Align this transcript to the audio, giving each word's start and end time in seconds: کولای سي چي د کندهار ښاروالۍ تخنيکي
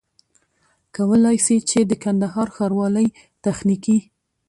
کولای 0.95 1.37
سي 1.45 1.57
چي 1.69 1.79
د 1.85 1.91
کندهار 2.03 2.47
ښاروالۍ 2.55 3.07
تخنيکي 3.43 3.97